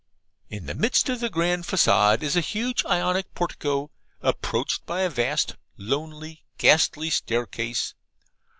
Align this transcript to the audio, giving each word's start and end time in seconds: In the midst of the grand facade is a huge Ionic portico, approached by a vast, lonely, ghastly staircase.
In 0.49 0.65
the 0.65 0.73
midst 0.73 1.09
of 1.09 1.19
the 1.19 1.29
grand 1.29 1.67
facade 1.67 2.23
is 2.23 2.35
a 2.35 2.41
huge 2.41 2.83
Ionic 2.87 3.31
portico, 3.35 3.91
approached 4.23 4.83
by 4.87 5.01
a 5.01 5.11
vast, 5.11 5.57
lonely, 5.77 6.43
ghastly 6.57 7.11
staircase. 7.11 7.93